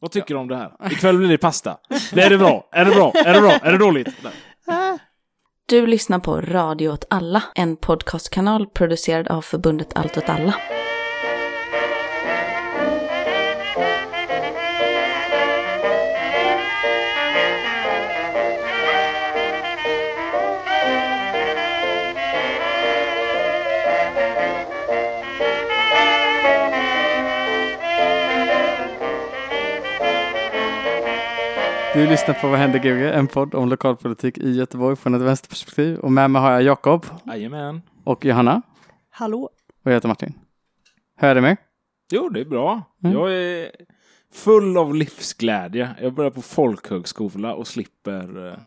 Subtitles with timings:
[0.00, 0.92] Vad tycker du om det här?
[0.92, 1.76] Ikväll blir det pasta.
[2.12, 2.68] Är det bra?
[2.72, 3.12] Är det bra?
[3.14, 3.52] Är det bra?
[3.52, 4.08] Är det dåligt?
[4.66, 4.98] Nej.
[5.66, 10.54] Du lyssnar på Radio åt alla, en podcastkanal producerad av förbundet Allt åt alla.
[32.00, 33.14] Du lyssnar på Vad händer GG?
[33.14, 35.98] En podd om lokalpolitik i Göteborg från ett vänsterperspektiv.
[35.98, 37.82] Och med mig har jag Jakob Jajamän.
[38.04, 38.62] och Johanna.
[39.10, 39.42] Hallå?
[39.84, 40.34] Och jag heter Martin.
[41.20, 41.56] Det med er?
[42.10, 42.82] Jo, det är bra.
[43.04, 43.16] Mm.
[43.16, 43.70] Jag är
[44.32, 45.90] full av livsglädje.
[46.02, 48.58] Jag börjar på folkhögskola och slipper eh,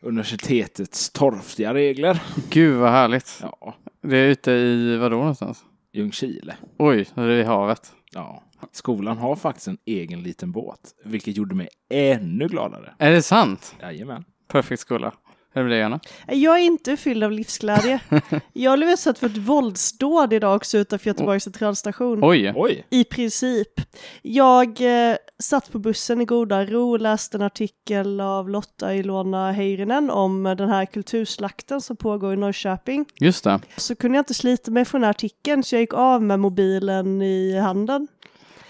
[0.00, 2.22] universitetets torftiga regler.
[2.50, 3.38] Gud vad härligt.
[3.42, 5.64] Ja, Det är ute i vadå någonstans?
[5.92, 6.56] Ljungskile.
[6.78, 7.92] Oj, det är i havet.
[8.14, 8.42] Ja.
[8.72, 12.94] Skolan har faktiskt en egen liten båt, vilket gjorde mig ännu gladare.
[12.98, 13.74] Är det sant?
[13.80, 14.24] Jajamän.
[14.48, 15.12] Perfekt skola.
[15.54, 16.00] Hur är det med dig Johanna?
[16.26, 18.00] Jag är inte fylld av livsglädje.
[18.52, 22.18] jag blev utsatt för ett våldsdåd idag också utanför Göteborgs centralstation.
[22.22, 22.52] Oj.
[22.56, 22.86] Oj!
[22.90, 23.80] I princip.
[24.22, 29.52] Jag eh, satt på bussen i goda ro och läste en artikel av Lotta Ilona
[29.52, 33.06] Heirinen om eh, den här kulturslakten som pågår i Norrköping.
[33.20, 33.60] Just det.
[33.76, 36.40] Så kunde jag inte slita mig från den här artikeln så jag gick av med
[36.40, 38.08] mobilen i handen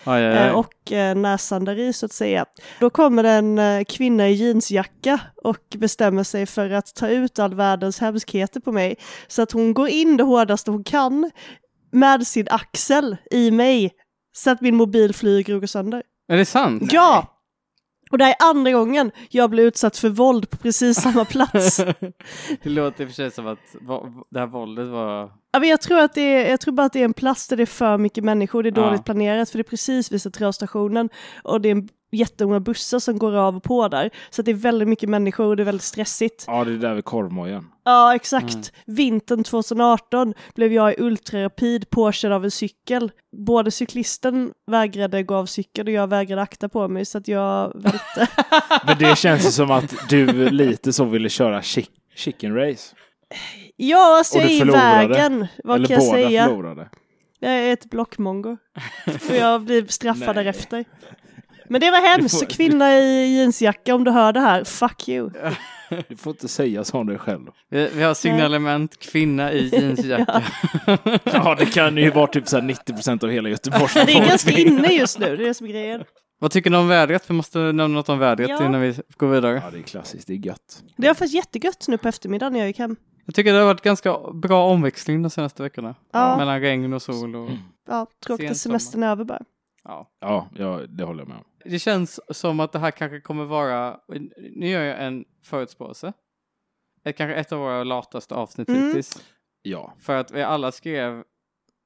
[0.05, 0.51] Aj, aj, eh, aj.
[0.51, 2.47] och eh, näsan där i så att säga.
[2.81, 7.55] Då kommer en eh, kvinna i jeansjacka och bestämmer sig för att ta ut all
[7.55, 8.97] världens hemskheter på mig.
[9.27, 11.31] Så att hon går in det hårdaste hon kan
[11.93, 13.91] med sin axel i mig
[14.33, 16.03] så att min mobil flyger och går sönder.
[16.29, 16.93] Är det sant?
[16.93, 17.39] Ja!
[18.13, 21.77] Och det här är andra gången jag blir utsatt för våld på precis samma plats.
[22.63, 23.59] Det låter i och för sig som att
[24.31, 25.33] det här våldet var...
[25.53, 27.49] Ja, men jag, tror att det är, jag tror bara att det är en plats
[27.49, 28.87] där det är för mycket människor, det är Ja.
[28.87, 31.09] dåligt planerat för det är precis vid centralstationen
[31.45, 34.11] och det är en jättemånga bussar som går av och på där.
[34.31, 36.45] Så att det är väldigt mycket människor och det är väldigt stressigt.
[36.47, 37.65] Ja, det är där vid korvmojen.
[37.85, 38.73] Ja, exakt.
[38.87, 43.11] Vintern 2018 blev jag i ultrarapid påkörd av en cykel.
[43.47, 47.73] Både cyklisten vägrade gå av cykeln och jag vägrade akta på mig så att jag
[47.83, 48.29] välte.
[48.87, 52.95] Men det känns som att du lite så ville köra chick- chicken race.
[53.77, 55.09] ja, alltså Och jag du är i förlorade.
[55.09, 55.47] vägen.
[55.65, 56.45] Vad Eller kan jag båda säga?
[56.47, 56.89] förlorade.
[57.39, 58.57] Jag är ett blockmongo.
[59.29, 60.85] Och jag blir straffad därefter.
[61.73, 65.31] Men det var hemskt, får- kvinna i jeansjacka om du hör det här, fuck you.
[66.09, 67.47] Du får inte säga så om dig själv.
[67.71, 70.43] Vi, vi har signalement, kvinna i jeansjacka.
[71.25, 74.29] Ja, det kan ju vara typ så här 90% av hela Göteborgs Men det är
[74.29, 76.05] ganska inne just nu, det är det som är grejen.
[76.41, 77.31] Vad tycker ni om vädret?
[77.31, 78.67] Vi måste nämna något om vädret Ja.
[78.67, 79.63] innan vi går vidare.
[79.65, 80.27] Ja, det är klassiskt.
[80.27, 80.83] Det är gött.
[80.97, 82.97] Det var faktiskt jättegött nu på eftermiddagen när jag gick hem.
[83.27, 85.95] Jag tycker det har varit ganska bra omväxling de senaste veckorna.
[86.13, 86.37] Ja.
[86.37, 87.51] Mellan regn och sol och...
[87.89, 89.43] Ja, tråkigt att semestern är över bara.
[89.85, 90.11] Ja.
[90.21, 91.45] Ja, ja, det håller jag med om.
[91.65, 94.01] Det känns som att det här kanske kommer vara,
[94.57, 96.13] nu gör jag en förutspåelse.
[97.05, 98.87] Det kanske ett av våra lataste avsnitt Mm.
[98.87, 99.23] hittills.
[99.63, 99.95] Ja.
[99.99, 101.23] För att vi alla skrev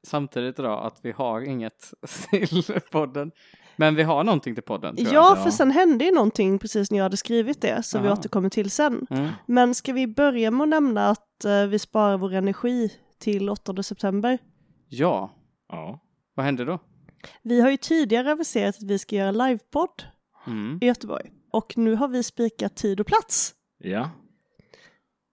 [0.07, 1.93] samtidigt idag att vi har inget
[2.31, 3.31] till podden.
[3.77, 5.43] Men vi har någonting till podden tror Ja, jag.
[5.43, 8.17] för sen hände ju någonting precis när jag hade skrivit det, som vi Aha.
[8.19, 9.07] återkommer till sen.
[9.11, 9.29] Mm.
[9.47, 13.83] Men ska vi börja med att nämna att eh, vi sparar vår energi till 8
[13.83, 14.39] september?
[14.89, 15.31] Ja,
[15.69, 16.01] Ja.
[16.35, 16.79] vad hände då?
[17.43, 20.05] Vi har ju tidigare aviserat att vi ska göra livepodd
[20.47, 20.79] Mm.
[20.83, 21.31] i Göteborg.
[21.53, 23.55] Och nu har vi spikat tid och plats.
[23.79, 24.11] Ja.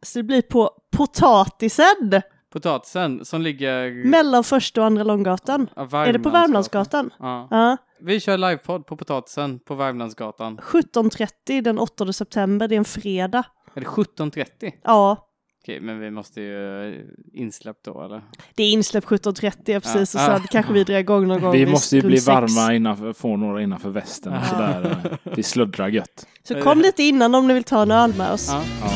[0.01, 2.21] Så det blir på Potatisen
[2.51, 4.05] Potatisen som ligger...
[4.05, 5.69] mellan första och andra Långgatan.
[5.75, 7.09] Ja, Är det på Värmlandsgatan?
[7.19, 7.47] Ja.
[7.51, 7.77] Ja.
[7.99, 10.57] Vi kör livepodd på Potatisen på Värmlandsgatan.
[10.59, 13.43] 17.30 den 8 september, det är en fredag.
[13.73, 14.71] Är det 17.30?
[14.83, 15.29] Ja,
[15.63, 17.01] Okej, men vi måste ju eh,
[17.33, 18.21] insläppt då eller?
[18.55, 20.15] det är insläpp 17.30 ja, precis.
[20.15, 20.33] Ja.
[20.33, 22.27] Och sen kanske vi drar igång någon gång Vi måste ju bli sex.
[22.27, 25.17] varma innanför, få några innanför västen och sådär.
[25.35, 26.27] Vi sluddrar gött.
[26.43, 28.49] Så kom lite innan om ni vill ta en öl med oss.
[28.51, 28.63] Ja.
[28.81, 28.89] Ja.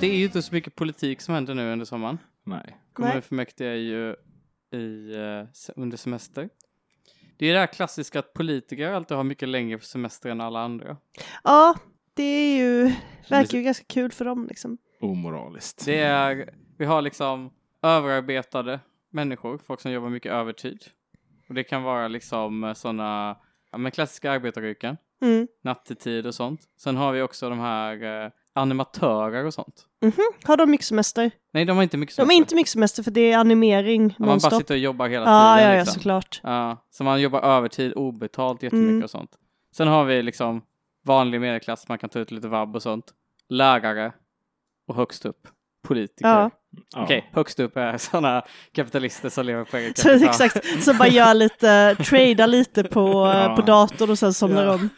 [0.00, 2.18] Det är ju inte så mycket politik som händer nu under sommaren.
[2.46, 2.76] Nej.
[2.92, 4.14] Kommunfullmäktige är ju
[4.80, 6.48] i, eh, under semester.
[7.40, 10.96] Det är det här klassiska att politiker alltid har mycket längre semester än alla andra.
[11.44, 11.74] Ja,
[12.14, 12.92] det är ju,
[13.28, 14.78] verkar ju ganska kul för dem liksom.
[15.00, 15.84] Omoraliskt.
[15.86, 17.50] Det är, vi har liksom
[17.82, 20.84] överarbetade människor, folk som jobbar mycket övertid.
[21.48, 23.36] Och det kan vara liksom sådana
[23.72, 25.48] ja, men klassiska arbetaryrken, Mm.
[25.62, 26.60] nattetid och sånt.
[26.76, 29.86] Sen har vi också de här eh, animatörer och sånt.
[30.02, 30.12] Mhm.
[30.44, 31.30] Har de mycket semester?
[31.52, 34.14] Nej, de har inte mycket De har inte mycket semester för det är animering Ja,
[34.18, 34.52] Man bara nonstop.
[34.54, 35.34] sitter och jobbar hela tiden.
[35.34, 35.94] Ja, ja, ja, liksom.
[35.94, 36.40] såklart.
[36.42, 39.02] Ja, så man jobbar övertid obetalt jättemycket Mm.
[39.04, 39.30] och sånt.
[39.76, 40.62] Sen har vi liksom
[41.04, 43.04] vanlig medelklass, man kan ta ut lite vabb och sånt.
[43.48, 44.12] Lärare
[44.86, 45.48] och högst upp
[45.82, 46.28] politiker.
[46.28, 46.50] Ja.
[46.94, 47.02] Ja.
[47.04, 50.28] Okej, högst upp är sådana kapitalister som lever på eget Så, kapital.
[50.30, 53.00] exakt, så bara gör lite, tradar lite på,
[53.34, 53.52] Ja.
[53.56, 54.74] på datorn och sen somnar Ja.
[54.74, 54.88] om.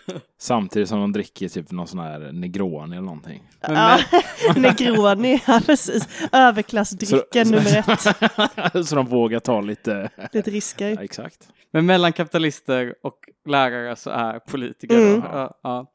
[0.40, 3.42] Samtidigt som de dricker typ någon sån här Negroni eller någonting.
[3.60, 3.98] Ja,
[4.56, 6.08] Negroni, ja precis.
[6.32, 7.78] Överklassdrycken Så- nummer
[8.72, 8.86] ett.
[8.88, 10.10] så de vågar ta lite...
[10.32, 10.88] Lite risker.
[10.88, 11.48] Ja, exakt.
[11.72, 13.18] men mellan kapitalister och
[13.48, 14.96] lärare så är politiker.
[14.98, 15.20] Mm.
[15.20, 15.26] Då.
[15.32, 15.86] Ja, ja.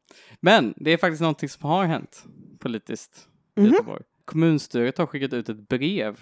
[0.42, 2.24] Men det är faktiskt någonting som har hänt
[2.60, 3.72] politiskt i Mhm.
[3.72, 4.04] Göteborg.
[4.28, 6.20] Kommunstyret har skickat ut ett brev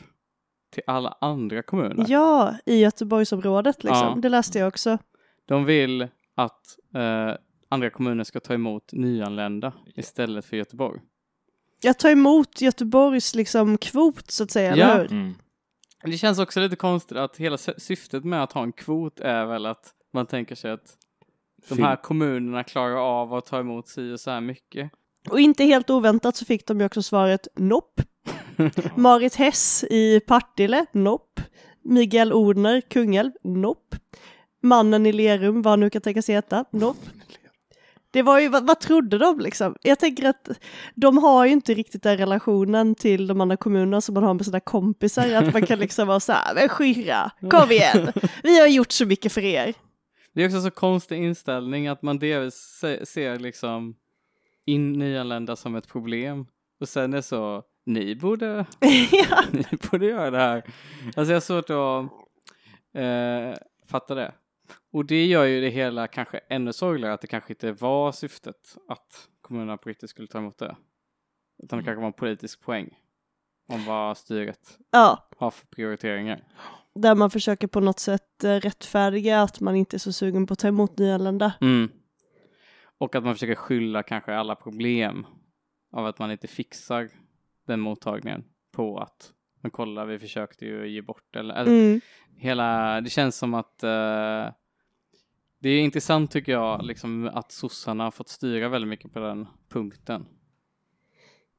[0.71, 2.05] till alla andra kommuner.
[2.07, 4.07] Ja, i Göteborgsområdet liksom.
[4.07, 4.15] Ja.
[4.21, 4.97] Det läste jag också.
[5.45, 7.33] De vill att eh,
[7.69, 11.01] andra kommuner ska ta emot nyanlända istället för Göteborg.
[11.81, 14.85] Jag tar emot Göteborgs liksom kvot så att säga, Ja.
[14.85, 15.11] eller hur?
[15.11, 15.33] Mm.
[16.03, 19.45] Det känns också lite konstigt att hela sy- syftet med att ha en kvot är
[19.45, 20.97] väl att man tänker sig att
[21.69, 24.91] de här kommunerna klarar av att ta emot si och så här mycket.
[25.29, 28.01] Och inte helt oväntat så fick de ju också svaret nopp.
[28.95, 31.39] Marit Hess i Partille, nopp.
[31.83, 33.95] Miguel Odner, Kungälv, nopp.
[34.63, 36.97] Mannen i Lerum, vad han nu kan tänkas heta, nopp.
[38.11, 39.75] Det var ju, vad, vad trodde de liksom?
[39.81, 40.49] Jag tänker att
[40.95, 44.45] de har ju inte riktigt den relationen till de andra kommunerna som man har med
[44.45, 48.11] sina kompisar, att man kan liksom vara så här, men skyrra, kom igen,
[48.43, 49.73] vi har gjort så mycket för er.
[50.33, 53.95] Det är också så konstig inställning att man delvis se- ser liksom
[54.65, 56.45] in nyanlända som ett problem
[56.79, 58.45] och sen är så ni borde,
[59.11, 59.43] ja.
[59.51, 60.63] ni borde göra det här.
[61.05, 62.11] Alltså jag har svårt att
[63.01, 64.33] eh, fatta det.
[64.93, 68.77] Och det gör ju det hela kanske ännu sorgligare att det kanske inte var syftet
[68.87, 70.75] att kommunerna på riktigt skulle ta emot det.
[71.63, 72.89] Utan det kanske var en politisk poäng
[73.67, 76.43] om vad styret ja, har för prioriteringar.
[76.95, 80.53] där man försöker på något sätt eh, rättfärdiga att man inte är så sugen på
[80.53, 81.53] att ta emot nyanlända.
[81.61, 81.89] Mm.
[82.97, 85.25] Och att man försöker skylla kanske alla problem
[85.91, 87.09] av att man inte fixar
[87.67, 89.31] den mottagningen på att
[89.61, 92.01] men kolla vi försökte ju ge bort eller, eller Mm.
[92.37, 94.45] hela, det känns som att eh,
[95.59, 99.47] det är intressant tycker jag liksom att sossarna har fått styra väldigt mycket på den
[99.69, 100.25] punkten.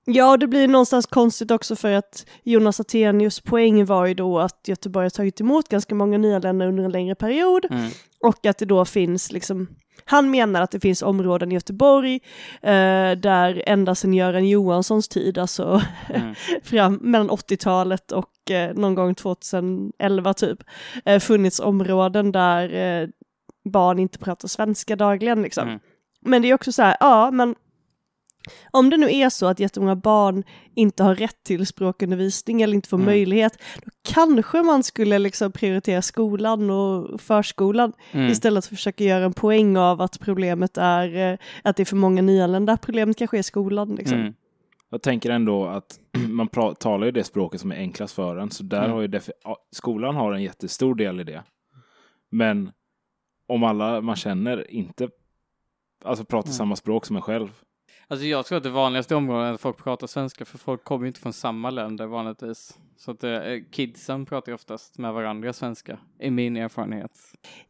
[0.05, 4.69] Ja, det blir någonstans konstigt också för att Jonas Attenius poäng var ju då att
[4.69, 7.91] Göteborg har tagit emot ganska många nyanlända under en längre period Mm.
[8.21, 9.69] och att det då finns liksom
[10.09, 12.21] han menar att det finns områden i Göteborg
[12.63, 15.83] eh, där ända sedan Göran Johanssons tid, alltså
[16.15, 16.35] Mm.
[16.63, 20.59] fram mellan 80-talet och eh, någon gång 2011 typ,
[21.05, 23.09] eh, funnits områden där eh,
[23.65, 25.69] barn inte pratar svenska dagligen liksom.
[25.69, 25.81] Mm.
[26.21, 27.55] Men det är också så här, ja men
[28.71, 30.45] om det nu är så att jättemånga barn
[30.75, 33.07] inte har rätt till språkundervisning eller inte får Mm.
[33.07, 38.27] möjlighet, då kanske man skulle liksom prioritera skolan och förskolan Mm.
[38.31, 41.85] istället för att försöka göra en poäng av att problemet är eh, att det är
[41.85, 42.77] för många nyanlända.
[42.77, 44.19] Problemet kanske är skolan liksom.
[44.19, 44.35] Mm.
[44.91, 48.63] Jag tänker ändå att man talar ju det språket som är enklast för en, så
[48.63, 48.91] där Mm.
[48.91, 49.21] har ju
[49.73, 51.43] skolan har en jättestor del i det.
[52.31, 52.71] Men
[53.49, 55.09] om alla man känner inte
[56.05, 56.57] alltså pratar Mm.
[56.57, 57.49] samma språk som en själv.
[58.09, 61.05] Alltså jag tror att det vanligaste området är att folk pratar svenska för folk kommer
[61.05, 62.79] ju inte från samma länder vanligtvis.
[62.97, 63.41] Så att eh,
[63.71, 67.11] kidsen pratar oftast med varandra svenska, i min erfarenhet.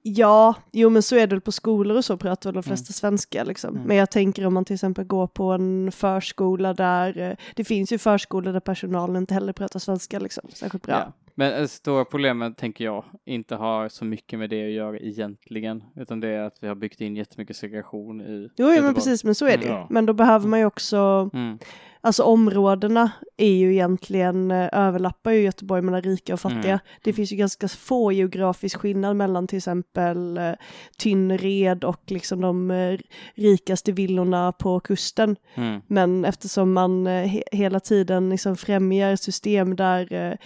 [0.03, 2.93] Ja, jo men så är det väl på skolor och så pratar väl de flesta
[2.93, 3.75] svenska liksom.
[3.77, 3.89] Mm.
[3.89, 7.93] Men jag tänker om man till exempel går på en förskola där, eh, det finns
[7.93, 10.95] ju förskolor där personalen inte heller pratar svenska liksom, särskilt bra.
[10.95, 11.13] Ja.
[11.39, 15.85] Men det stora problemet, tänker jag, inte har så mycket med det att göra egentligen,
[15.97, 19.25] utan det är att vi har byggt in jättemycket segregation i Jo, jo men precis,
[19.25, 19.71] men så är det ju.
[19.71, 19.87] Ja.
[19.91, 21.59] Men då behöver man ju också, Mm.
[22.07, 26.65] Alltså områdena är ju egentligen, eh, överlappar ju Göteborg mellan rika och fattiga.
[26.65, 26.79] Mm.
[27.03, 30.53] Det finns ju ganska få geografisk skillnad mellan till exempel eh,
[30.99, 32.99] Tynnered och liksom de eh,
[33.35, 35.37] rikaste villorna på kusten.
[35.55, 35.81] Mm.
[35.87, 40.39] Men eftersom man eh, he hela tiden liksom främjar system där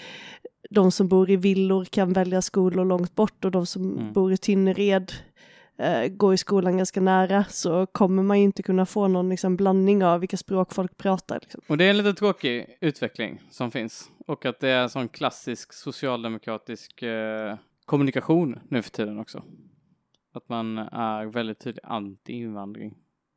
[0.70, 4.12] de som bor i villor kan välja skolor långt bort och de som Mm.
[4.12, 5.12] bor i Tynnered
[5.80, 9.56] eh, går i skolan ganska nära så kommer man ju inte kunna få någon liksom,
[9.56, 11.38] blandning av vilka språk folk pratar.
[11.42, 11.60] Liksom.
[11.66, 14.08] Och det är en lite tråkig utveckling som finns.
[14.26, 17.56] Och att det är en sån klassisk socialdemokratisk eh,
[17.86, 19.42] kommunikation nu för tiden också.
[20.34, 22.94] Att man är väldigt tydlig anti-invandring.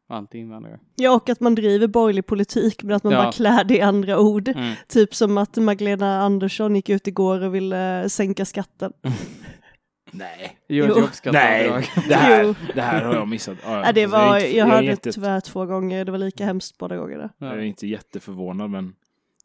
[0.10, 0.80] Anti-invandrare.
[0.96, 3.24] Ja, och att man driver borgerlig politik men att man Ja.
[3.24, 4.48] bara klär det i andra ord.
[4.48, 4.74] Mm.
[4.88, 8.94] Typ som att Magdalena Andersson gick ut igår och ville eh, sänka skatten.
[10.14, 10.58] Nej.
[10.68, 11.08] Jo, Jo.
[11.32, 13.58] Nej, det här, det här har jag missat.
[13.64, 16.46] Ja, Ja, det var, är inte- jag hörde inte, tyvärr två gånger, det var lika
[16.46, 17.30] hemskt båda gångerna.
[17.38, 18.94] Jag är inte jätteförvånad, men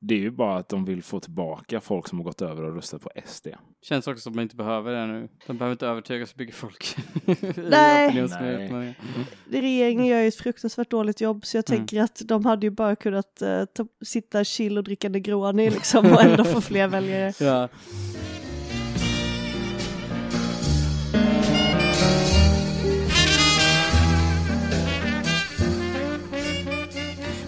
[0.01, 2.75] Det är ju bara att de vill få tillbaka folk som har gått över och
[2.75, 3.47] röstat på SD.
[3.83, 5.29] Känns också som att man inte behöver det nu.
[5.47, 6.97] De behöver inte övertyga så mycket folk.
[7.57, 8.27] Nej.
[8.71, 8.95] Nej.
[9.51, 11.79] Regeringen gör ju ett fruktansvärt dåligt jobb så jag Mm.
[11.79, 13.37] tänker att de hade ju bara kunnat
[13.75, 17.33] ta, sitta chill och dricka Negroni liksom och ändå få fler väljare.
[17.41, 17.69] Ja.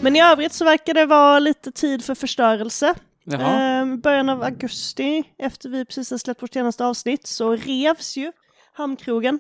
[0.02, 2.95] Men i övrigt så verkar det vara lite tid för förstörelse.
[3.25, 3.52] Jaha.
[3.61, 8.33] Ehm, början av augusti, efter vi precis har släppt vårt senaste avsnitt, så revs ju
[8.73, 9.38] Hamnkrogen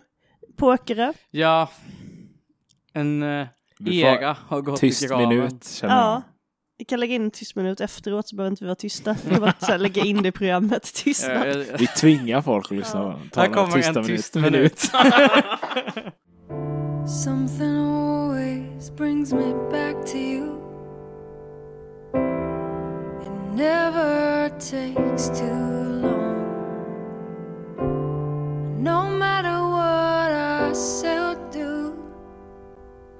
[0.56, 1.12] på Öckerö.
[1.30, 1.70] Ja.
[2.92, 3.20] En
[3.78, 5.28] får era har gått Tyst i graven.
[5.28, 6.12] minut känner Ja.
[6.12, 6.22] jag.
[6.78, 9.16] Vi kan lägga in en tyst minut efteråt så behöver inte vi vara tysta.
[9.24, 11.56] Vi kan bara så här, lägga in det i programmet, Ja, tystnad.
[11.78, 13.00] Vi tvingar folk att lyssna.
[13.34, 13.40] Ja.
[13.42, 14.90] Här kommer en tyst minut- minut.
[18.80, 20.58] Always brings me back to you.
[23.26, 26.46] It never takes too long.
[28.82, 31.92] No matter what I say or do,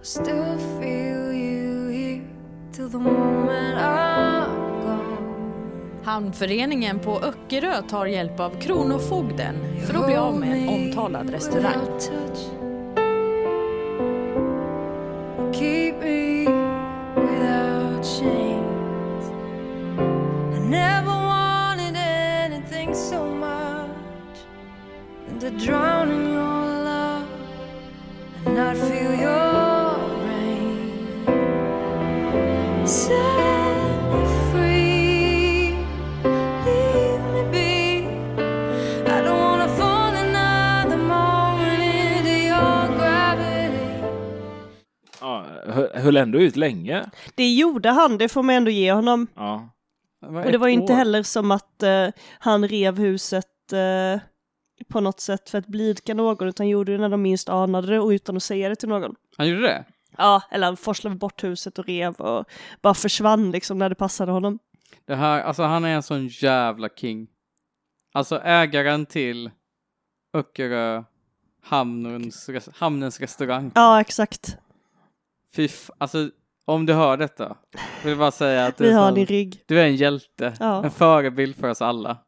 [0.00, 2.22] I still feel you here
[2.72, 6.04] till the moment I'm gone.
[6.04, 9.54] Hamnföreningen på Öckerö tar hjälp av Kronofogden
[9.86, 12.00] för att bli av med en omtalad restaurang.
[25.40, 26.49] To drown in your
[46.10, 47.10] höll ändå ut länge.
[47.34, 49.26] Det gjorde han, det får man ändå ge honom.
[49.34, 49.70] Ja.
[50.20, 50.96] var Och det var ju inte år.
[50.96, 54.20] heller som att eh, han rev huset eh,
[54.88, 58.00] på något sätt för att blidka någon, utan gjorde det när de minst anade det
[58.00, 59.14] och utan att säga det till någon.
[59.36, 59.84] Han gjorde det?
[60.16, 62.44] Ja, eller han forslade bort huset och rev och
[62.82, 64.58] bara försvann liksom när det passade honom.
[65.06, 67.26] Det här, alltså han är en sån jävla king.
[68.12, 69.50] Alltså ägaren till
[70.34, 71.04] Öckerö
[71.62, 73.72] hamnens, hamnens restaurang.
[73.74, 74.56] Ja, exakt.
[75.56, 76.30] Fy alltså
[76.64, 77.56] om du hör detta,
[78.04, 79.62] vill bara säga att du Vi är, har sån, din rygg.
[79.66, 80.54] du är en hjälte.
[80.60, 80.84] Ja.
[80.84, 82.18] En förebild för oss alla.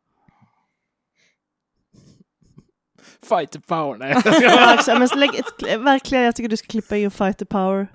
[3.29, 3.99] Fight the power.
[3.99, 4.23] Nej.
[4.43, 4.99] Ja, exakt.
[4.99, 5.31] Men lägg
[5.79, 7.87] verkligen, jag tycker du ska klippa in Fight the Power.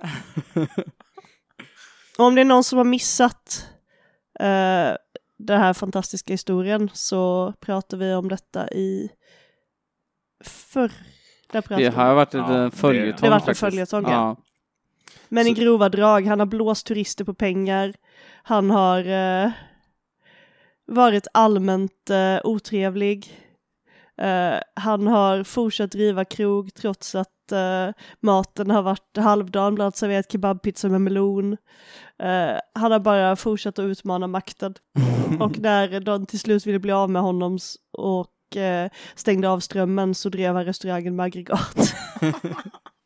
[2.18, 3.68] Och om det är någon som har missat
[4.42, 4.96] uh,
[5.38, 9.10] den här fantastiska historien så pratar vi om detta i
[10.44, 10.92] förr.
[11.52, 14.36] Det har varit en följetong Det har varit en följetong, ja.
[15.30, 17.94] Men i Så- grova drag, han har blåst turister på pengar.
[18.44, 19.52] Han har eh,
[20.88, 23.38] varit allmänt eh, otrevlig.
[24.22, 29.98] Eh, han har fortsatt driva krog trots att eh, maten har varit halvdan, bland annat
[29.98, 31.54] serverat kebabpizza med melon.
[32.20, 34.74] Eh, han har bara fortsatt att utmana makten.
[35.40, 37.58] Och när de till slut ville bli av med honom
[37.98, 41.78] och eh, stängde av strömmen så drev han restaurangen med aggregat.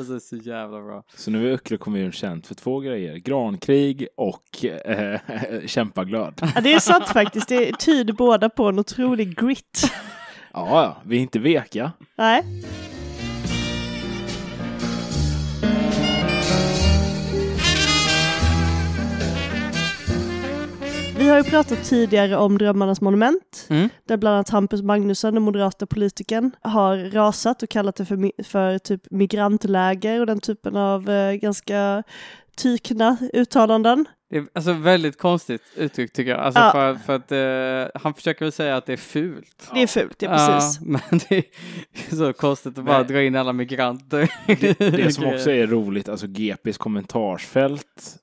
[0.00, 1.02] Alltså det är så jävla bra.
[1.14, 3.16] Så nu är Öckerö kommun känt för två grejer.
[3.16, 5.20] Grankrig och eh,
[5.66, 6.34] kämpaglöd.
[6.54, 9.92] Ja, det är sant faktiskt, det tyder båda på en otrolig grit.
[10.52, 11.92] Ja, ja, vi är inte veka.
[12.16, 12.44] Nej.
[21.30, 23.88] Har ju pratat tidigare om Drömmarnas monument, Mm.
[24.08, 28.78] där bland annat Hampus Magnusson, den moderata politikern, har rasat och kallat det för, för
[28.78, 32.02] typ migrantläger och den typen av eh, ganska
[32.56, 34.04] tykna uttalanden.
[34.30, 36.40] Det är alltså väldigt konstigt uttryck tycker jag.
[36.40, 36.70] Alltså Ja.
[36.72, 37.32] för, för att
[37.94, 39.70] eh, han försöker väl säga att det är fult.
[39.74, 40.80] Det är fult, ja precis.
[40.80, 41.36] Ja, men det
[42.10, 43.06] är så konstigt att bara Nej.
[43.06, 44.32] dra in alla migranter.
[44.46, 48.16] Det, det som också är roligt, alltså GPs kommentarsfält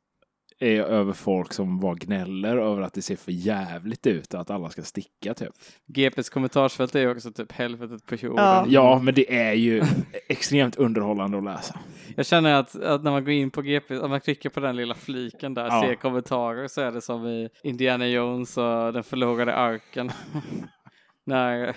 [0.59, 4.49] är över folk som var gnäller över att det ser för jävligt ut och att
[4.49, 5.53] alla ska sticka typ.
[5.87, 8.45] GPs kommentarsfält är ju också typ helvetet på jorden.
[8.45, 8.65] Ja.
[8.67, 9.83] Ja, men det är ju
[10.29, 11.79] extremt underhållande att läsa.
[12.15, 14.75] Jag känner att, att när man går in på GP, om man klickar på den
[14.75, 15.83] lilla fliken där, Ja.
[15.85, 20.11] ser kommentarer så är det som i Indiana Jones och den förlorade arken.
[21.25, 21.75] när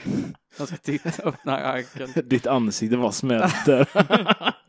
[0.58, 2.08] de ska titta, öppna arken.
[2.28, 3.88] Ditt ansikte bara smälter.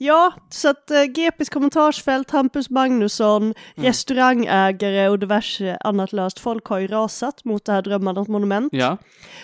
[0.00, 6.78] Ja, så att eh, GPs kommentarsfält, Hampus Magnusson, restaurangägare och diverse annat löst folk har
[6.78, 8.72] ju rasat mot det här Drömmarnas monument.
[8.72, 8.96] Ja,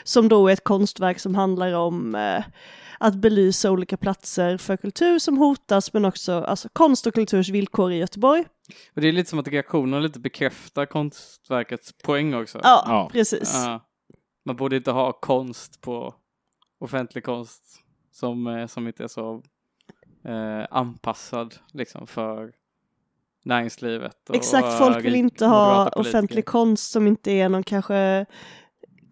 [0.05, 2.45] Som då är ett konstverk som handlar om eh,
[2.99, 7.93] att belysa olika platser för kultur som hotas men också alltså, konst och kulturs villkor
[7.93, 8.45] i Göteborg.
[8.95, 12.61] Och det är lite som att reaktionen lite bekräftar konstverkets poäng också.
[12.63, 13.09] Ja, Ja.
[13.13, 13.53] precis.
[13.55, 13.81] Ja.
[14.47, 16.15] Man borde inte ha konst på
[16.81, 17.63] offentlig konst
[18.13, 19.43] som, eh, som inte är så
[20.25, 22.53] eh, anpassad liksom för
[23.45, 24.29] näringslivet.
[24.29, 28.27] Och, Exakt, folk vill inte ha offentlig konst som inte är någon kanske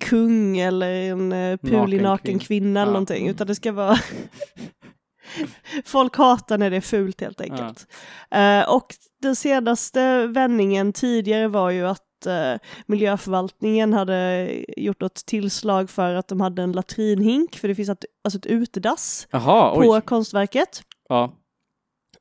[0.01, 2.41] kung eller en uh, pulig Naken kvinna.
[2.45, 2.93] kvinna eller Ja.
[2.93, 3.97] någonting, utan det ska vara
[5.85, 7.87] Folk hatar när det är fult helt enkelt.
[8.31, 8.87] Eh, och
[9.23, 12.55] den senaste vändningen tidigare var ju att eh,
[12.87, 18.05] miljöförvaltningen hade gjort något tillslag för att de hade en latrinhink, för det finns ett,
[18.25, 20.01] alltså ett utedass Jaha, på oj.
[20.01, 20.83] konstverket.
[21.13, 21.33] Ja.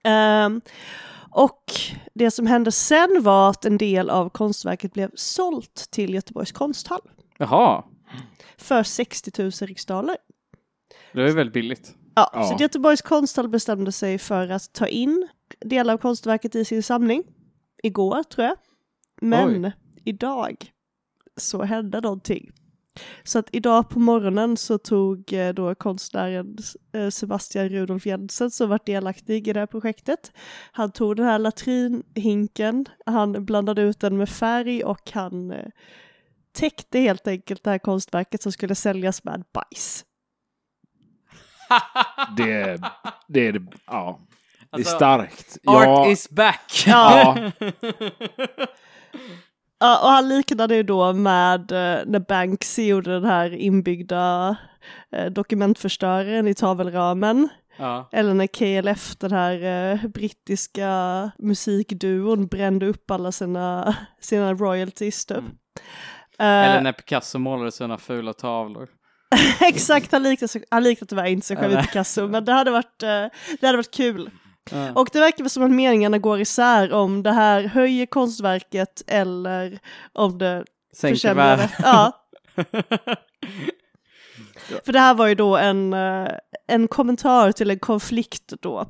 [0.03, 0.61] Ehm,
[1.29, 1.63] och
[2.13, 7.01] det som hände sen var att en del av konstverket blev sålt till Göteborgs konsthall
[7.37, 7.83] Jaha,
[8.57, 10.17] för 60 000 riksdaler.
[11.13, 11.95] det är väldigt billigt.
[12.15, 12.43] Ja, Ja.
[12.43, 15.27] Så Göteborgs konsthall bestämde sig för att ta in
[15.59, 17.23] delar av konstverket i sin samling.
[17.83, 18.57] Igår tror jag.
[19.21, 19.71] Men
[20.05, 20.55] idag
[21.37, 22.51] så hände någonting.
[23.23, 26.57] Så att idag på morgonen så tog eh, då konstnären
[26.93, 30.31] eh, Sebastian Rudolf Jensen som varit delaktig i det här projektet.
[30.71, 35.65] Han tog den här latrinhinken, han blandade ut den med färg och han eh,
[36.53, 40.05] täckte helt enkelt det här konstverket som skulle säljas med bajs.
[42.37, 42.81] Det,
[43.27, 44.19] det är det, ja.
[44.59, 45.57] Det är Alltså, starkt.
[45.65, 46.83] Art ja, is back!
[46.85, 47.35] ja,
[49.81, 54.55] Ja, och han liknade ju då med eh, när Banksy gjorde den här inbyggda
[55.15, 57.49] eh, dokumentförstöraren i tavelramen.
[57.77, 58.09] ja.
[58.11, 65.37] Eller när KLF, den här eh, brittiska musikduon, brände upp alla sina, sina royalties typ.
[65.37, 65.51] Mm.
[66.39, 68.89] Eh, Eller när Picasso målade sina fula tavlor.
[69.61, 71.81] exakt, han liknade, han liknade tyvärr inte sig själv i.
[71.81, 73.25] Picasso, men det hade varit, eh,
[73.59, 74.29] det hade varit kul.
[74.71, 74.93] Ja.
[74.93, 79.79] Och det verkar som att meningarna går isär om det här höjer konstverket eller
[80.13, 81.69] om det Sänker försämrar det.
[81.79, 82.11] Ja.
[84.85, 86.27] För det här var ju då en, eh,
[86.67, 88.85] en kommentar till en konflikt då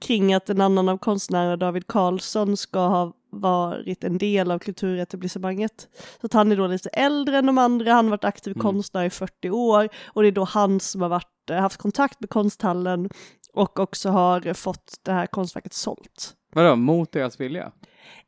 [0.00, 5.88] kring att en annan av konstnärerna, David Karlsson, ska ha varit en del av kulturetablissemanget.
[6.20, 8.62] Så att han är då lite äldre än de andra, han har varit aktiv Mm.
[8.62, 12.20] konstnär i 40 år och det är då han som har varit, eh, haft kontakt
[12.20, 13.10] med konsthallen
[13.56, 16.34] och också har fått det här konstverket sålt.
[16.54, 17.72] Vadå, mot deras vilja?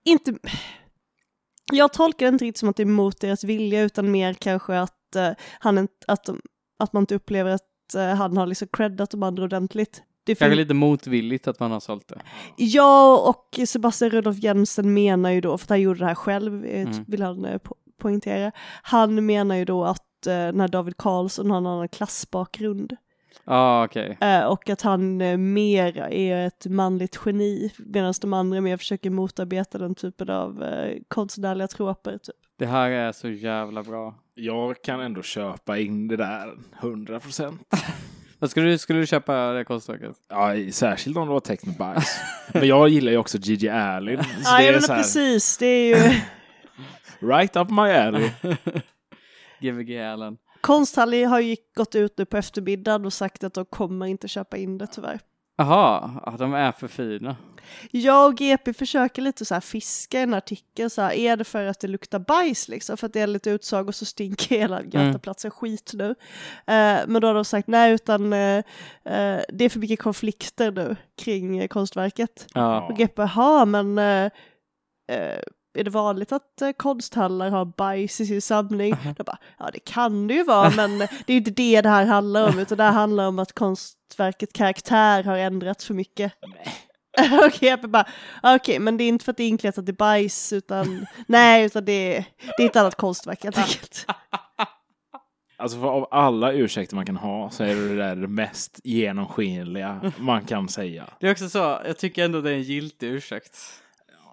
[0.05, 0.35] Inte...
[1.73, 4.79] Jag tolkar det inte riktigt som att det är mot deras vilja utan mer kanske
[4.81, 6.29] att, eh, han inte, att,
[6.79, 10.03] att man inte upplever att eh, han har liksom creddat de andra ordentligt.
[10.25, 12.21] Det Kanske lite motvilligt att man har sålt det.
[12.57, 16.65] Ja, och Sebastian Rudolf Jensen menar ju då, för att han gjorde det här själv,
[16.65, 17.05] eh, Mm.
[17.07, 21.89] vill han po- poängtera, han menar ju då att när David Karlsson har en annan
[21.89, 22.97] klassbakgrund
[23.45, 24.19] ah, okej.
[24.21, 29.11] eh, och att han eh, mer är ett manligt geni medan de andra mer försöker
[29.11, 32.19] motarbeta den typen av eh, konstnärliga troper.
[32.19, 32.37] Typ.
[32.59, 34.15] Det här är så jävla bra.
[34.35, 37.61] jag kan ändå köpa in det där 100 procent.
[38.47, 40.17] Skulle du, skulle du köpa det konstverket?
[40.29, 42.21] Ja, särskilt om det var med bajs.
[42.53, 44.21] Men jag gillar ju också Gigi Allen.
[44.45, 46.21] Ja, jag menar precis, det är ju
[47.29, 48.31] right up my alley.
[49.61, 50.37] Gbg Allen.
[50.69, 54.57] Konsthalli har ju gått ut nu på eftermiddagen och sagt att de kommer inte köpa
[54.57, 55.21] in det tyvärr.
[55.57, 57.37] Jaha, ja, de är för fina.
[57.91, 61.65] Jag och GP försöker lite så här fiska en artikel, så här, är det för
[61.65, 62.97] att det luktar bajs liksom?
[62.97, 66.11] För att det är lite utsagor så stinker hela Götaplatsen skit nu.
[66.67, 68.57] Eh, men då har de sagt nej, utan eh,
[69.05, 72.47] eh, det är för mycket konflikter nu kring eh, konstverket.
[72.55, 72.87] Ja.
[72.87, 74.31] Och GP, jaha, men eh,
[75.13, 75.43] eh,
[75.79, 78.97] är det vanligt att eh, konsthallar har bajs i sin samling?
[79.17, 81.89] Jag bara, ja det kan det ju vara, men det är ju inte det det
[81.89, 86.33] här handlar om, utan det här handlar om att konstverket karaktär har ändrats för mycket.
[87.47, 88.07] Okej, jag bara,
[88.43, 91.85] okej, men det är inte för att det är inklätt i bajs, utan nej, utan
[91.85, 92.25] det är,
[92.57, 94.07] det är ett annat konstverk helt enkelt.
[95.57, 98.81] Alltså för av alla ursäkter man kan ha så är det det där det mest
[98.85, 101.05] genomskinliga man kan säga.
[101.21, 103.59] Det är också så, jag tycker ändå det är en giltig ursäkt.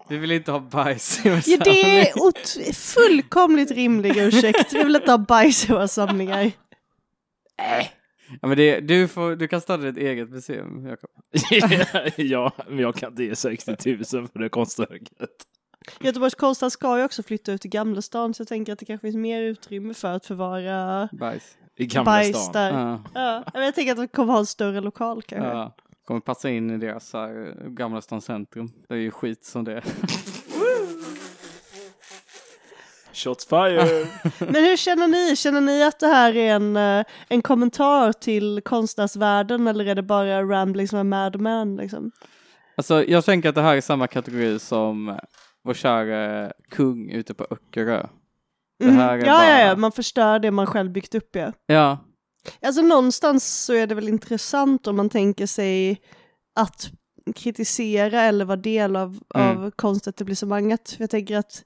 [0.10, 4.74] Vi vill inte ha bajs i vår Ja, det är ot- fullkomligt rimlig ursäkt.
[4.74, 6.52] Vi vill inte ha bajs i våra samlingar.
[8.42, 11.10] Ja, men det, du, får, du kan starta ditt eget museum, Jakob.
[12.16, 13.72] ja, men jag kan inte ge 60
[14.14, 15.18] 000 för det konstverket.
[16.00, 19.08] Göteborgs konsthall ska ju också flytta ut till Gamlestan så jag tänker att det kanske
[19.08, 21.58] finns mer utrymme för att förvara Bajs.
[21.78, 22.52] I Gamla bajs stan.
[22.54, 22.72] där.
[22.74, 25.48] Ja, Ja, men jag tänker att de kommer ha en större lokal kanske.
[25.50, 25.76] ja.
[26.06, 28.70] Kommer passa in i deras här, Gamla stan centrum.
[28.88, 29.84] Det är ju skit som det är.
[33.14, 34.08] Shots fired!
[34.40, 35.36] Men hur känner ni?
[35.36, 40.04] Känner ni att det här är en, eh, en kommentar till konstnärsvärlden eller är det
[40.04, 42.12] bara ramblings med Mad Men liksom?
[42.78, 45.20] Alltså jag tänker att det här är samma kategori som
[45.64, 48.08] vår kära kung ute på Öckerö.
[48.80, 48.96] Det Mhm.
[48.98, 51.52] här är ja, bara- ja, ja, man förstör det man själv byggt upp ja.
[51.68, 51.98] Ja,
[52.62, 56.02] Alltså någonstans så är det väl intressant om man tänker sig
[56.56, 56.92] att
[57.36, 59.58] kritisera eller vara del av, Mm.
[59.58, 60.90] av konstetablissemanget.
[60.92, 61.64] För jag tänker att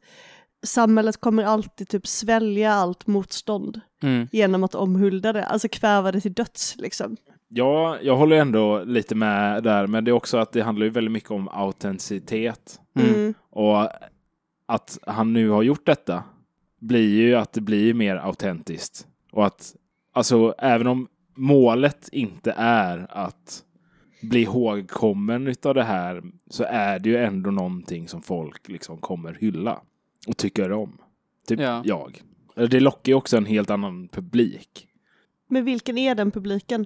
[0.63, 4.27] samhället kommer alltid typ svälja allt motstånd mm.
[4.31, 7.17] genom att omhulda det, alltså kväva det till döds liksom.
[7.47, 10.89] Ja, jag håller ändå lite med där, men det är också att det handlar ju
[10.89, 12.79] väldigt mycket om autenticitet.
[12.99, 13.13] Mm.
[13.15, 13.33] Mm.
[13.49, 13.89] Och
[14.65, 16.23] att han nu har gjort detta
[16.79, 19.07] blir ju att det blir mer autentiskt.
[19.31, 19.75] Och att,
[20.13, 23.63] alltså, även om målet inte är att
[24.21, 29.33] bli ihågkommen utav det här så är det ju ändå någonting som folk liksom kommer
[29.33, 29.81] hylla
[30.27, 30.97] och tycker om.
[31.47, 31.81] Typ Ja.
[31.85, 32.21] jag.
[32.55, 34.87] Det lockar ju också en helt annan publik.
[35.49, 36.85] Men vilken är den publiken?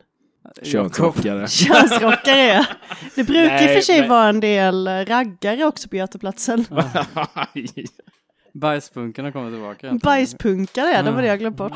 [0.64, 1.48] Könsrockare.
[1.48, 2.68] Könsrockare!
[3.16, 6.66] Det brukar i och för sig men- vara en del eh, raggare också på Götaplatsen.
[8.54, 10.00] Bajspunkarna kommer tillbaka.
[10.04, 11.74] Bajspunkare, ja, det var det jag glömt bort.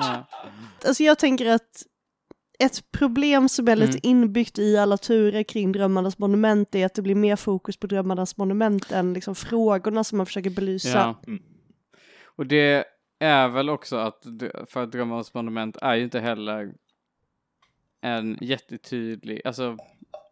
[0.88, 1.84] Alltså jag tänker att
[2.60, 4.18] ett problem som är lite Mm.
[4.18, 8.38] inbyggt i alla turer kring Drömmarnas monument är att det blir mer fokus på Drömmarnas
[8.38, 10.90] monument än liksom frågorna som man försöker belysa.
[10.90, 11.22] Ja.
[11.28, 11.44] Mm.
[12.26, 12.86] Och det
[13.20, 14.24] är väl också att
[14.68, 16.74] för att Drömmarnas monument är ju inte heller
[18.02, 19.78] en jättetydlig, alltså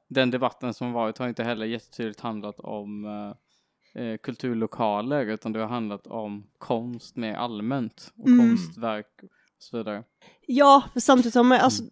[0.08, 3.06] den debatten som varit har inte heller jättetydligt handlat om
[3.96, 8.50] eh, kulturlokaler utan det har handlat om konst mer allmänt och Mm.
[8.50, 10.04] konstverk och så vidare.
[10.48, 11.84] Ja, samtidigt har man, alltså,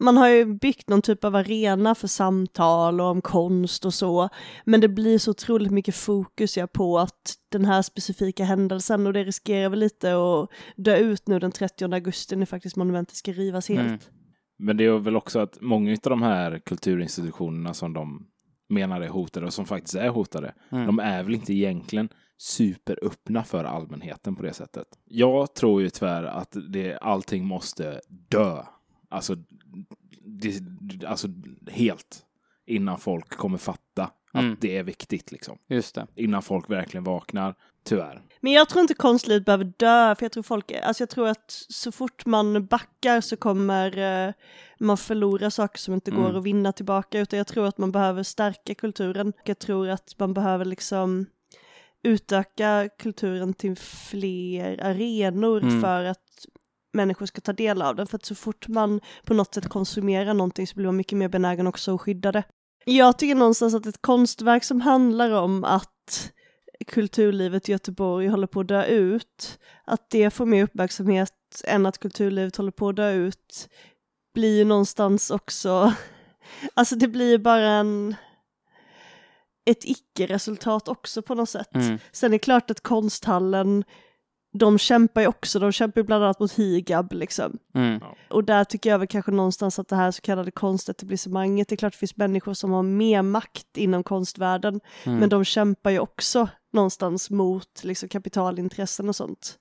[0.00, 4.28] man har ju byggt någon typ av arena för samtal och om konst och så,
[4.64, 9.12] men det blir så otroligt mycket fokus ja, på att den här specifika händelsen och
[9.12, 13.32] det riskerar väl lite att dö ut nu den 30 augusti när faktiskt monumentet ska
[13.32, 13.80] rivas helt.
[13.80, 13.98] Mm.
[14.58, 18.26] Men det är väl också att många av de här kulturinstitutionerna som de
[18.68, 20.86] menar är hotade och som faktiskt är hotade, Mm.
[20.86, 24.86] de är väl inte egentligen superöppna för allmänheten på det sättet.
[25.04, 28.62] Jag tror ju tyvärr att det, allting måste dö.
[29.08, 29.34] Alltså,
[30.24, 30.60] det,
[31.06, 31.28] alltså
[31.70, 32.24] helt.
[32.66, 34.56] Innan folk kommer fatta att Mm.
[34.60, 35.58] det är viktigt liksom.
[35.68, 36.06] Just det.
[36.14, 37.54] Innan folk verkligen vaknar.
[37.84, 38.22] Tyvärr.
[38.40, 41.44] Men jag tror inte konstlivet behöver dö, för jag tror folk, alltså jag tror att
[41.68, 44.32] så fort man backar så kommer eh,
[44.80, 46.36] man förlora saker som inte går Mm.
[46.36, 49.32] att vinna tillbaka, utan jag tror att man behöver stärka kulturen.
[49.44, 51.26] Jag tror att man behöver liksom
[52.02, 55.80] utöka kulturen till fler arenor Mm.
[55.80, 56.18] för att
[56.92, 60.34] människor ska ta del av den, för att så fort man på något sätt konsumerar
[60.34, 62.42] någonting så blir man mycket mer benägen också att skydda det.
[62.90, 66.32] Jag tycker någonstans att ett konstverk som handlar om att
[66.86, 71.32] kulturlivet i Göteborg håller på att dö ut, att det får mer uppmärksamhet
[71.64, 73.68] än att kulturlivet håller på att dö ut,
[74.34, 75.92] blir ju någonstans också,
[76.74, 78.14] alltså det blir bara en,
[79.66, 81.74] ett icke-resultat också på något sätt.
[81.74, 81.98] Mm.
[82.12, 83.84] Sen är det klart att konsthallen,
[84.52, 87.58] de kämpar ju också, de kämpar ju bland annat mot higab liksom.
[87.74, 88.00] Mm.
[88.30, 91.76] Och där tycker jag väl kanske någonstans att det här så kallade konstetablissemanget, det är
[91.76, 95.18] klart det finns människor som har mer makt inom konstvärlden, Mm.
[95.18, 99.58] men de kämpar ju också någonstans mot liksom, kapitalintressen och sånt.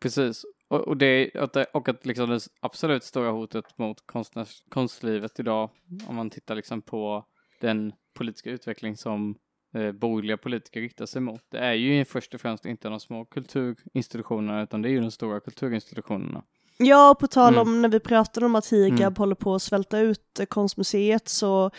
[0.00, 0.44] Precis.
[0.68, 5.40] Och, och, det, och, det, och att liksom det absolut stora hotet mot konstnärs, konstlivet
[5.40, 5.70] idag,
[6.08, 7.24] om man tittar liksom på
[7.60, 9.34] den politiska utveckling som
[9.74, 13.24] eh, borgerliga politiker riktar sig mot, det är ju först och främst inte de små
[13.24, 16.42] kulturinstitutionerna, utan det är ju de stora kulturinstitutionerna.
[16.78, 17.68] Ja, och på tal Mm.
[17.68, 19.14] om när vi pratade om att Higab Mm.
[19.16, 21.70] håller på att svälta ut eh, konstmuseet så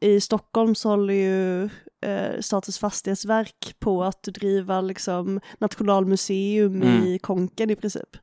[0.00, 1.64] i Stockholm så håller ju
[2.10, 8.16] eh, Statens fastighetsverk på att driva liksom nationalmuseum i Konken i princip.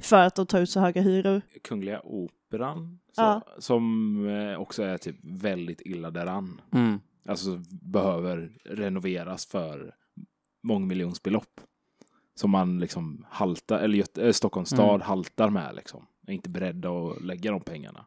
[0.00, 1.42] För att de tar ut så höga hyror.
[1.64, 3.42] Kungliga Operan, så, Ja.
[3.58, 6.60] som eh, också är typ väldigt illa däran.
[6.72, 7.00] Mm.
[7.28, 9.94] Alltså behöver renoveras för
[10.62, 11.60] mångmiljonsbelopp.
[12.36, 15.00] Som man liksom haltar, eller Göte- äh, Stockholms stad Mm.
[15.00, 16.06] haltar med liksom.
[16.26, 18.06] Är inte beredda att lägga de pengarna.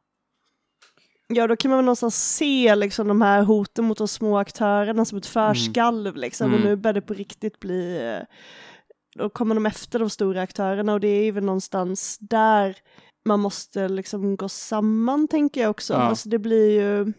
[1.28, 5.06] Ja, då kan man väl någonstans se liksom de här hoten mot de små aktörerna
[5.06, 6.52] som ett förskalv liksom.
[6.54, 6.70] Och Mm.
[6.70, 8.26] nu börjar det på riktigt bli, eh,
[9.16, 12.78] då kommer de efter de stora aktörerna och det är väl någonstans där
[13.26, 15.94] man måste liksom gå samman tänker jag också.
[15.94, 16.00] Ja.
[16.00, 17.14] Alltså det blir ju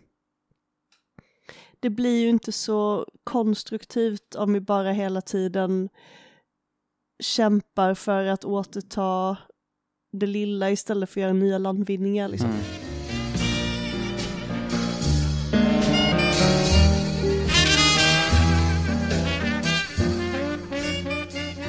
[1.80, 5.88] det blir ju inte så konstruktivt om vi bara hela tiden
[7.22, 9.36] kämpar för att återta
[10.12, 12.28] det lilla istället för att göra nya landvinningar.
[12.28, 12.50] Liksom.
[12.50, 12.60] Mm.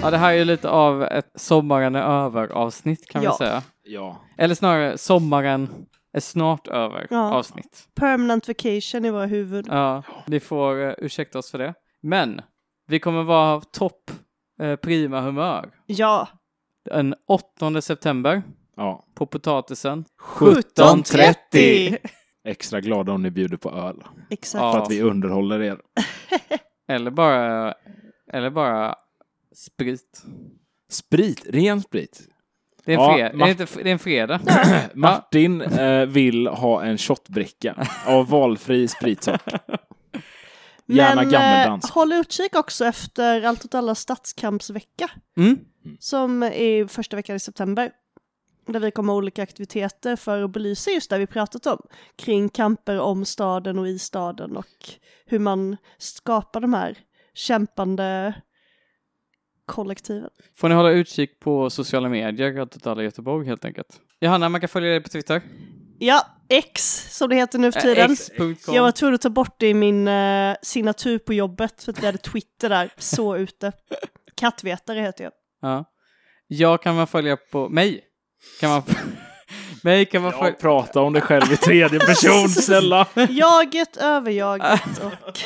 [0.02, 3.32] Ja, det här är ju lite av ett sommaren är över avsnitt kan Ja.
[3.32, 3.64] vi säga.
[3.84, 4.18] Ja.
[4.38, 5.70] Eller snarare sommaren
[6.14, 7.32] är snart över Ja.
[7.34, 7.88] avsnitt.
[7.96, 9.66] Permanent vacation i våra huvud.
[9.70, 11.74] Ja, ni får uh, ursäkta oss för det.
[12.02, 12.42] Men
[12.88, 14.12] vi kommer vara topp
[14.62, 16.28] eh, prima humör Ja.
[16.86, 18.44] den 8 september
[18.76, 19.06] ja.
[19.16, 20.06] på potatisen.
[20.22, 21.98] 17.30!
[22.44, 24.04] Extra glada om ni bjuder på öl.
[24.30, 24.62] Exakt.
[24.62, 24.72] Ja.
[24.72, 25.82] För att vi underhåller er.
[26.88, 27.74] Eller bara,
[28.34, 28.96] eller bara
[29.56, 30.24] sprit.
[30.90, 32.22] Sprit, ren sprit.
[32.86, 34.40] Det är en, Ja, fred- det ma- är inte, det är en fredag.
[34.94, 39.42] Martin eh, vill ha en shotbricka av valfri spritsort.
[40.86, 45.60] Gärna Men eh, håll utkik också efter Allt åt alla stadskampsvecka Mm.
[46.00, 47.92] som är första veckan i september.
[48.68, 51.80] Där vi kommer ha olika aktiviteter för att belysa just det vi pratat om.
[52.16, 54.66] Kring kamper om staden och i staden och
[55.26, 56.98] hur man skapar de här
[57.34, 58.34] kämpande
[59.70, 60.30] kollektiven.
[60.58, 63.88] Får ni hålla utkik på sociala medier, Totala Göteborg helt enkelt.
[64.22, 65.42] Johanna, man kan följa dig på Twitter.
[66.00, 68.12] Ja, X som det heter nu för Äh, tiden.
[68.12, 68.76] X.com.
[68.76, 72.02] Jag var tvungen att ta bort det i min eh, signatur på jobbet för att
[72.02, 73.72] vi hade Twitter där, så ute.
[74.36, 75.34] Kattvetare heter jag.
[75.62, 75.86] Ja.
[76.48, 78.02] Jag kan man följa på mig.
[78.60, 78.84] Kan man
[79.84, 80.54] mig kan man Ja, följa...
[80.54, 83.08] prata om dig själv i tredje person, snälla.
[83.30, 85.40] Jaget, överjaget och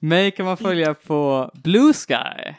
[0.00, 2.54] Mig kan man följa på Blue Sky.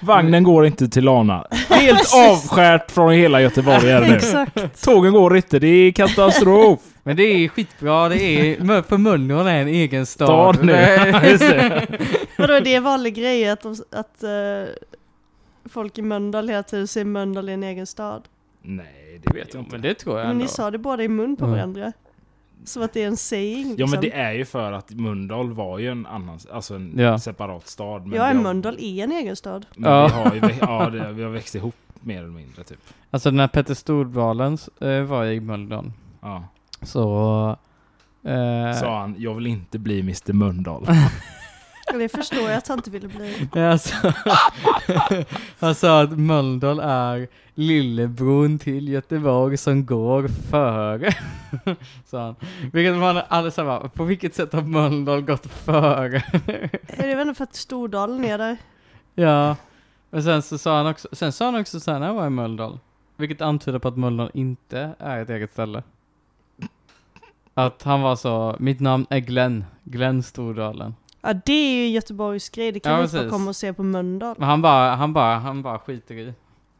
[0.00, 1.46] Vagnen går inte till Lana.
[1.70, 4.14] Helt avskärt från hela Göteborg är det nu.
[4.14, 4.84] Exakt.
[4.84, 6.80] Tågen går inte, det är katastrof.
[7.02, 8.82] Men det är skitbra, det är...
[8.82, 10.54] För Mölndal är en egen stad.
[10.56, 10.72] Stad nu.
[11.30, 11.86] Just det.
[12.38, 14.74] Vadå, är det en vanlig grej att, de, att eh,
[15.70, 18.22] folk i Mölndal hela tiden säger Mölndal är en egen stad?
[18.62, 19.72] Nej, det vet jag inte.
[19.72, 20.42] men det tror jag Men ändå.
[20.42, 21.56] ni sa det båda i mun på Mm.
[21.56, 21.92] varandra.
[22.64, 23.66] Som att det är en saying.
[23.66, 24.00] Ja men liksom.
[24.00, 27.18] det är ju för att Mölndal var ju en annan, alltså en Ja.
[27.18, 28.06] separat stad.
[28.06, 29.66] Men Ja, har- Mölndal är en egen stad.
[29.76, 30.06] Men Ja.
[30.32, 32.78] vi har ju, ja, det, vi har växt ihop mer eller mindre typ.
[33.10, 36.44] Alltså när Petter Stordalen eh, var i Mölndal Ja.
[36.82, 37.48] så...
[38.24, 40.86] Eh, Sa han, jag vill inte bli Mr Mölndal.
[41.92, 43.48] Det förstår jag att han inte ville bli.
[43.60, 43.94] Alltså,
[45.58, 51.14] han sa att Mölndal är lillebron till Göteborg som går före.
[52.06, 52.36] sa han.
[52.72, 56.22] Vilket man allesamma, på vilket sätt har Mölndal gått före?
[56.86, 58.56] Är det väl för att Stordalen är där?
[59.14, 59.56] ja,
[60.10, 62.26] och sen så sa han också, sen sa han också så här när jag var
[62.26, 62.78] i Mölndal,
[63.16, 65.82] vilket antyder på att Mölndal inte är ett eget ställe.
[67.54, 70.94] Att han var så, mitt namn är Glenn, Glenn Stordalen.
[71.24, 72.72] Ja, det är ju Göteborgs grej.
[72.72, 74.34] Det kan Ja, vi inte komma och se på Mölndal.
[74.38, 76.32] Men han bara, han bara, han bara skiter i.